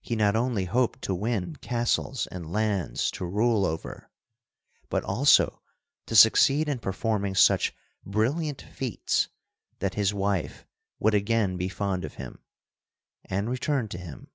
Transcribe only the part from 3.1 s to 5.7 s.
to rule over, but also